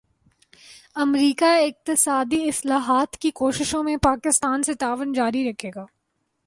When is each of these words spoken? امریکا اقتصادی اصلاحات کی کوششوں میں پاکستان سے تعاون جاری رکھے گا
امریکا 0.95 1.51
اقتصادی 1.57 2.41
اصلاحات 2.47 3.17
کی 3.17 3.31
کوششوں 3.31 3.83
میں 3.83 3.95
پاکستان 3.97 4.63
سے 4.63 4.73
تعاون 4.73 5.13
جاری 5.13 5.49
رکھے 5.49 5.71
گا 5.75 5.85